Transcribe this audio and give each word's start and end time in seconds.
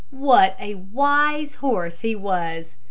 What 0.09 0.55
a 0.59 0.73
wise 0.73 1.53
horse 1.61 1.99
he 1.99 2.15
was! 2.15 2.75